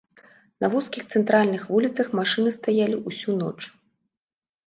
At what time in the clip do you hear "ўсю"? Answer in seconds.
3.09-3.31